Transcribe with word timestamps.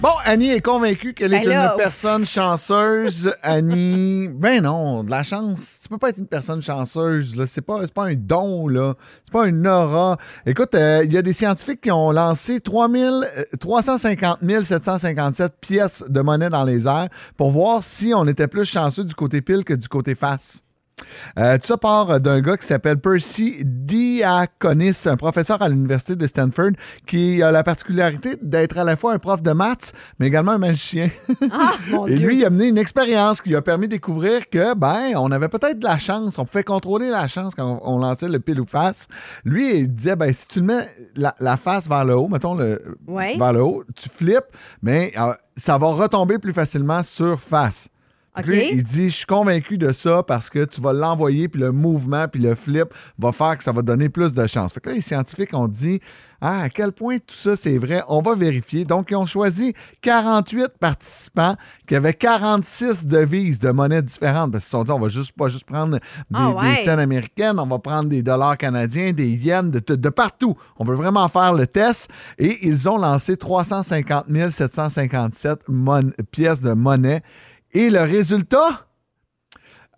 Bon, 0.00 0.08
Annie 0.24 0.48
est 0.48 0.62
convaincue 0.62 1.12
qu'elle 1.12 1.34
est 1.34 1.40
Ben 1.40 1.50
là, 1.50 1.72
une 1.72 1.76
personne 1.76 2.24
chanceuse. 2.24 3.34
Annie, 3.42 4.28
ben 4.28 4.62
non, 4.62 5.04
de 5.04 5.10
la 5.10 5.22
chance. 5.22 5.80
Tu 5.82 5.90
peux 5.90 5.98
pas 5.98 6.08
être 6.08 6.16
une 6.16 6.26
personne 6.26 6.62
chanceuse. 6.62 7.36
Là. 7.36 7.44
C'est 7.44 7.60
pas, 7.60 7.80
c'est 7.82 7.92
pas 7.92 8.06
un 8.06 8.14
don, 8.14 8.66
là. 8.66 8.94
C'est 9.22 9.32
pas 9.32 9.46
une 9.46 9.66
aura. 9.66 10.16
Écoute, 10.46 10.74
euh, 10.74 11.02
il 11.04 11.12
y 11.12 11.18
a 11.18 11.22
des 11.22 11.34
scientifiques 11.34 11.82
qui 11.82 11.90
ont 11.90 12.12
lancé 12.12 12.62
3000, 12.62 13.28
euh, 13.36 13.42
350 13.60 14.38
757 14.62 15.52
pièces 15.60 16.04
de 16.08 16.20
monnaie 16.22 16.48
dans 16.48 16.64
les 16.64 16.88
airs 16.88 17.08
pour 17.36 17.50
voir 17.50 17.84
si 17.84 18.14
on 18.14 18.26
était 18.26 18.48
plus 18.48 18.64
chanceux 18.64 19.04
du 19.04 19.14
côté 19.14 19.42
pile 19.42 19.64
que 19.64 19.74
du 19.74 19.86
côté 19.86 20.14
face. 20.14 20.62
Euh, 21.38 21.58
tout 21.58 21.66
ça 21.66 21.76
part 21.76 22.20
d'un 22.20 22.40
gars 22.40 22.56
qui 22.56 22.66
s'appelle 22.66 22.98
Percy 22.98 23.62
Diaconis, 23.64 24.96
un 25.06 25.16
professeur 25.16 25.60
à 25.62 25.68
l'université 25.68 26.16
de 26.16 26.26
Stanford, 26.26 26.70
qui 27.06 27.42
a 27.42 27.50
la 27.50 27.62
particularité 27.62 28.36
d'être 28.42 28.78
à 28.78 28.84
la 28.84 28.96
fois 28.96 29.12
un 29.12 29.18
prof 29.18 29.42
de 29.42 29.52
maths, 29.52 29.92
mais 30.18 30.26
également 30.28 30.52
un 30.52 30.58
magicien. 30.58 31.10
Ah, 31.50 31.72
mon 31.90 32.06
Et 32.08 32.14
Dieu. 32.16 32.26
lui, 32.28 32.38
il 32.38 32.44
a 32.44 32.50
mené 32.50 32.68
une 32.68 32.78
expérience 32.78 33.40
qui 33.40 33.50
lui 33.50 33.56
a 33.56 33.62
permis 33.62 33.86
de 33.86 33.92
découvrir 33.92 34.48
que, 34.48 34.74
ben, 34.74 35.12
on 35.16 35.30
avait 35.30 35.48
peut-être 35.48 35.78
de 35.78 35.84
la 35.84 35.98
chance, 35.98 36.38
on 36.38 36.44
pouvait 36.44 36.64
contrôler 36.64 37.10
la 37.10 37.26
chance 37.28 37.54
quand 37.54 37.80
on, 37.84 37.98
lançait 37.98 38.28
le 38.28 38.40
pile 38.40 38.60
ou 38.60 38.66
face. 38.66 39.08
Lui, 39.44 39.80
il 39.80 39.88
disait, 39.94 40.16
ben, 40.16 40.32
si 40.32 40.46
tu 40.48 40.60
mets 40.60 40.88
la, 41.16 41.34
la 41.40 41.56
face 41.56 41.88
vers 41.88 42.04
le 42.04 42.14
haut, 42.16 42.28
mettons 42.28 42.54
le 42.54 42.80
Ouais. 43.06 43.36
vers 43.36 43.52
le 43.52 43.62
haut, 43.62 43.84
tu 43.96 44.08
flippes, 44.08 44.44
mais 44.82 45.12
euh, 45.18 45.32
ça 45.56 45.76
va 45.78 45.88
retomber 45.88 46.38
plus 46.38 46.52
facilement 46.52 47.02
sur 47.02 47.38
face. 47.40 47.88
Il 48.72 48.84
dit, 48.84 49.10
je 49.10 49.16
suis 49.16 49.26
convaincu 49.26 49.76
de 49.76 49.90
ça 49.90 50.22
parce 50.22 50.50
que 50.50 50.64
tu 50.64 50.80
vas 50.80 50.92
l'envoyer, 50.92 51.48
puis 51.48 51.60
le 51.60 51.72
mouvement, 51.72 52.28
puis 52.28 52.40
le 52.40 52.54
flip 52.54 52.94
va 53.18 53.32
faire 53.32 53.58
que 53.58 53.64
ça 53.64 53.72
va 53.72 53.82
donner 53.82 54.08
plus 54.08 54.32
de 54.32 54.46
chance. 54.46 54.72
Fait 54.72 54.80
que 54.80 54.88
là, 54.88 54.94
les 54.94 55.00
scientifiques 55.00 55.52
ont 55.52 55.66
dit, 55.66 56.00
ah, 56.40 56.62
à 56.62 56.68
quel 56.68 56.92
point 56.92 57.18
tout 57.18 57.34
ça 57.34 57.56
c'est 57.56 57.76
vrai, 57.76 58.02
on 58.08 58.22
va 58.22 58.34
vérifier. 58.36 58.84
Donc, 58.84 59.08
ils 59.10 59.16
ont 59.16 59.26
choisi 59.26 59.74
48 60.02 60.68
participants 60.78 61.56
qui 61.88 61.96
avaient 61.96 62.14
46 62.14 63.04
devises 63.06 63.58
de 63.58 63.70
monnaie 63.72 64.00
différentes. 64.00 64.52
Parce 64.52 64.62
qu'ils 64.64 64.70
se 64.70 64.76
sont 64.78 64.84
dit, 64.84 64.92
on 64.92 65.00
va 65.00 65.08
juste 65.08 65.32
pas 65.32 65.48
juste 65.48 65.64
prendre 65.64 65.98
des, 66.30 66.38
ouais. 66.38 66.76
des 66.76 66.82
scènes 66.82 67.00
américaines, 67.00 67.58
on 67.58 67.66
va 67.66 67.78
prendre 67.80 68.08
des 68.08 68.22
dollars 68.22 68.56
canadiens, 68.56 69.12
des 69.12 69.30
yens, 69.32 69.70
de, 69.72 69.94
de 69.94 70.08
partout. 70.08 70.56
On 70.78 70.84
veut 70.84 70.94
vraiment 70.94 71.26
faire 71.28 71.52
le 71.52 71.66
test. 71.66 72.08
Et 72.38 72.66
ils 72.66 72.88
ont 72.88 72.96
lancé 72.96 73.36
350 73.36 74.26
757 74.50 75.62
mon- 75.68 76.12
pièces 76.30 76.62
de 76.62 76.72
monnaie. 76.72 77.22
Et 77.72 77.88
le 77.88 78.00
résultat, 78.00 78.86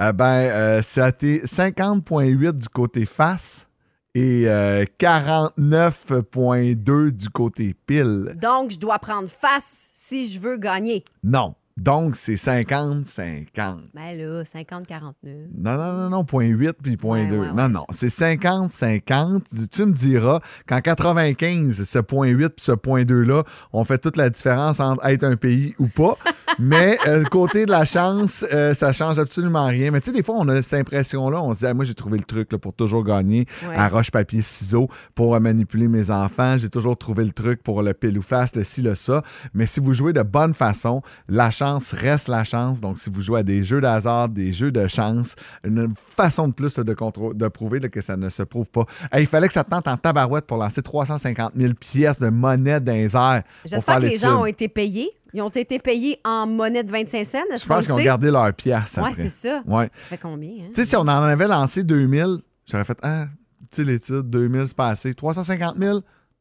euh, 0.00 0.12
ben, 0.12 0.24
euh, 0.24 0.82
ça 0.82 1.06
a 1.06 1.08
été 1.08 1.40
50,8 1.40 2.52
du 2.52 2.68
côté 2.68 3.06
face 3.06 3.68
et 4.14 4.46
euh, 4.46 4.84
49,2 4.98 7.12
du 7.12 7.30
côté 7.30 7.74
pile. 7.86 8.36
Donc, 8.40 8.72
je 8.72 8.78
dois 8.78 8.98
prendre 8.98 9.28
face 9.28 9.90
si 9.94 10.28
je 10.28 10.38
veux 10.38 10.58
gagner. 10.58 11.02
Non. 11.22 11.54
Donc, 11.78 12.16
c'est 12.16 12.34
50-50. 12.34 13.46
Ben 13.94 14.16
là, 14.18 14.42
50-49. 14.42 15.12
Non, 15.56 15.76
non, 15.76 15.92
non, 15.94 16.10
non, 16.10 16.24
point 16.24 16.44
8 16.46 16.72
puis 16.82 16.96
point 16.96 17.22
Ouais, 17.24 17.30
2. 17.30 17.38
ouais, 17.38 17.46
ouais. 17.48 17.52
non, 17.52 17.68
non, 17.68 17.84
c'est 17.90 18.08
50-50. 18.08 19.68
Tu 19.70 19.84
me 19.86 19.92
diras 19.92 20.40
qu'en 20.66 20.80
95, 20.80 21.82
ce 21.84 21.98
point 21.98 22.28
8 22.28 22.48
puis 22.50 22.64
ce 22.64 22.72
point 22.72 23.02
2-là, 23.04 23.44
on 23.72 23.84
fait 23.84 23.98
toute 23.98 24.16
la 24.16 24.28
différence 24.30 24.80
entre 24.80 25.04
être 25.06 25.24
un 25.24 25.36
pays 25.36 25.74
ou 25.78 25.88
pas. 25.88 26.16
Mais 26.58 26.98
euh, 27.08 27.24
côté 27.24 27.64
de 27.64 27.70
la 27.70 27.84
chance, 27.86 28.44
euh, 28.52 28.74
ça 28.74 28.92
change 28.92 29.18
absolument 29.18 29.64
rien. 29.66 29.90
Mais 29.90 30.00
tu 30.00 30.10
sais, 30.10 30.16
des 30.16 30.22
fois, 30.22 30.36
on 30.38 30.48
a 30.48 30.60
cette 30.60 30.80
impression-là. 30.80 31.40
On 31.42 31.54
se 31.54 31.60
dit, 31.60 31.66
ah, 31.66 31.72
moi, 31.74 31.84
j'ai 31.86 31.94
trouvé 31.94 32.18
le 32.18 32.24
truc 32.24 32.52
là, 32.52 32.58
pour 32.58 32.74
toujours 32.74 33.04
gagner 33.04 33.46
à 33.74 33.88
roche-papier-ciseaux 33.88 34.88
pour 35.14 35.34
euh, 35.34 35.40
manipuler 35.40 35.88
mes 35.88 36.10
enfants. 36.10 36.58
J'ai 36.58 36.68
toujours 36.68 36.98
trouvé 36.98 37.24
le 37.24 37.32
truc 37.32 37.62
pour 37.62 37.82
le 37.82 37.94
pile 37.94 38.18
ou 38.18 38.22
face, 38.22 38.54
le 38.54 38.64
ci, 38.64 38.82
le 38.82 38.94
ça. 38.94 39.22
Mais 39.54 39.64
si 39.64 39.80
vous 39.80 39.94
jouez 39.94 40.12
de 40.12 40.22
bonne 40.22 40.52
façon, 40.52 41.00
la 41.28 41.50
chance 41.50 41.61
reste 41.92 42.28
la 42.28 42.44
chance. 42.44 42.80
Donc, 42.80 42.98
si 42.98 43.10
vous 43.10 43.20
jouez 43.20 43.40
à 43.40 43.42
des 43.42 43.62
jeux 43.62 43.80
d'hasard, 43.80 44.28
des 44.28 44.52
jeux 44.52 44.70
de 44.72 44.86
chance, 44.86 45.34
une 45.64 45.94
façon 45.96 46.48
de 46.48 46.52
plus 46.52 46.74
de, 46.76 46.82
de 46.82 47.48
prouver 47.48 47.80
là, 47.80 47.88
que 47.88 48.00
ça 48.00 48.16
ne 48.16 48.28
se 48.28 48.42
prouve 48.42 48.68
pas. 48.68 48.84
Hey, 49.12 49.22
il 49.22 49.26
fallait 49.26 49.46
que 49.48 49.52
ça 49.52 49.64
te 49.64 49.70
tente 49.70 49.86
en 49.88 49.96
tabarouette 49.96 50.46
pour 50.46 50.56
lancer 50.58 50.82
350 50.82 51.52
000 51.56 51.74
pièces 51.74 52.18
de 52.18 52.28
monnaie 52.28 52.80
dans 52.80 52.92
les 52.92 53.16
airs. 53.16 53.42
J'espère 53.64 53.98
que 53.98 54.02
les 54.02 54.16
gens 54.16 54.40
ont 54.42 54.46
été 54.46 54.68
payés. 54.68 55.10
Ils 55.34 55.40
ont 55.40 55.48
été 55.48 55.78
payés 55.78 56.18
en 56.24 56.46
monnaie 56.46 56.84
de 56.84 56.90
25 56.90 57.26
cents. 57.26 57.38
Je 57.56 57.64
pense 57.66 57.84
qu'ils 57.86 57.94
ont 57.94 57.98
gardé 58.04 58.30
leur 58.30 58.52
pièce 58.52 58.96
Ouais, 58.98 59.08
après. 59.08 59.14
c'est 59.14 59.28
ça. 59.48 59.62
Ouais. 59.66 59.88
Ça 59.94 60.06
fait 60.08 60.18
combien? 60.18 60.50
Hein? 60.64 60.68
Tu 60.74 60.82
sais, 60.82 60.84
si 60.84 60.96
on 60.96 61.00
en 61.00 61.08
avait 61.08 61.48
lancé 61.48 61.82
2000, 61.84 62.38
j'aurais 62.70 62.84
fait, 62.84 62.98
ah, 63.02 63.26
tu 63.70 63.76
sais, 63.76 63.84
l'étude, 63.84 64.28
2000, 64.28 64.66
c'est 64.66 64.76
pas 64.76 64.88
assez. 64.88 65.14
350 65.14 65.76
000, 65.78 66.00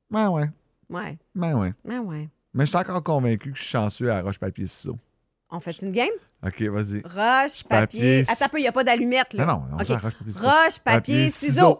ben 0.09 0.29
ouais, 0.29 0.49
Ouais. 0.89 1.17
ben 1.33 1.53
ouais. 1.57 1.73
Ben 1.85 1.99
ouais. 2.01 2.27
Mais 2.53 2.65
je 2.65 2.69
suis 2.71 2.77
encore 2.77 3.01
convaincu 3.01 3.51
que 3.53 3.57
je 3.57 3.61
suis 3.63 3.71
chanceux 3.71 4.11
à 4.11 4.21
roche-papier-ciseaux. 4.21 4.97
On 5.51 5.59
fait 5.59 5.81
une 5.81 5.91
game? 5.91 6.09
OK, 6.45 6.61
vas-y. 6.63 7.01
Roche, 7.03 7.63
Papier, 7.63 7.67
papier. 7.67 8.23
Attends 8.29 8.45
un 8.45 8.49
peu, 8.49 8.57
il 8.59 8.61
n'y 8.61 8.67
a 8.67 8.71
pas 8.71 8.83
d'allumette, 8.83 9.33
là. 9.33 9.45
Non, 9.45 9.53
non, 9.53 9.63
on 9.73 9.81
OK. 9.81 9.87
roche-papier-ciseaux. 10.01 10.47
Roche, 10.47 10.79
papier, 10.83 11.29
ciseaux. 11.29 11.79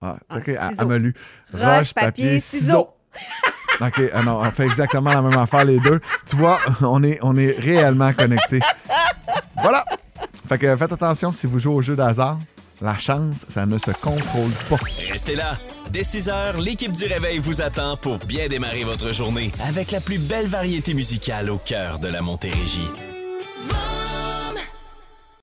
Ah, 0.00 0.16
Ah, 0.28 0.36
OK, 0.36 0.48
elle- 0.48 0.56
ciseaux. 0.58 0.74
elle 0.80 0.86
m'a 0.86 0.98
lu. 0.98 1.14
Roche, 1.52 1.92
papier, 1.92 2.40
ciseaux. 2.40 2.88
OK, 3.80 4.00
ah 4.14 4.22
non, 4.22 4.38
on 4.38 4.50
fait 4.50 4.64
exactement 4.66 5.12
la 5.12 5.22
même 5.22 5.38
affaire 5.38 5.64
les 5.64 5.80
deux. 5.80 6.00
Tu 6.26 6.36
vois, 6.36 6.58
on 6.82 7.02
est, 7.02 7.18
on 7.22 7.36
est 7.36 7.58
réellement 7.58 8.12
connectés. 8.12 8.60
Voilà. 9.60 9.84
Fait 10.48 10.58
que 10.58 10.76
faites 10.76 10.92
attention 10.92 11.32
si 11.32 11.46
vous 11.46 11.58
jouez 11.58 11.74
au 11.74 11.82
jeu 11.82 11.96
d'hasard. 11.96 12.38
La 12.82 12.96
chance, 12.96 13.44
ça 13.48 13.66
ne 13.66 13.76
se 13.76 13.90
contrôle 13.90 14.52
pas. 14.70 14.78
Restez 15.10 15.36
là. 15.36 15.58
Dès 15.90 16.02
6 16.02 16.28
heures, 16.30 16.58
l'équipe 16.58 16.92
du 16.92 17.04
Réveil 17.04 17.38
vous 17.38 17.60
attend 17.60 17.96
pour 17.96 18.18
bien 18.18 18.48
démarrer 18.48 18.84
votre 18.84 19.12
journée 19.12 19.52
avec 19.68 19.90
la 19.90 20.00
plus 20.00 20.18
belle 20.18 20.46
variété 20.46 20.94
musicale 20.94 21.50
au 21.50 21.58
cœur 21.58 21.98
de 21.98 22.08
la 22.08 22.22
Montérégie. 22.22 22.88